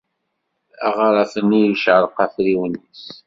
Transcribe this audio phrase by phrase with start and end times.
[0.87, 3.01] Agaref-nni icerreq afriwen-nnes.